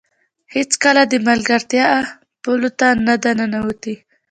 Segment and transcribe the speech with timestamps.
[0.55, 3.95] هېڅکله د ملګرتیا اپونو ته نه ده ننوتې